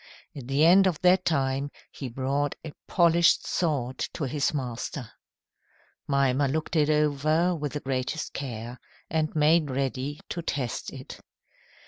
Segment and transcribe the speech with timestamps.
[0.35, 5.11] At the end of that time he brought a polished sword to his master.
[6.07, 8.79] Mimer looked it over with the greatest care
[9.11, 11.19] and made ready to test it.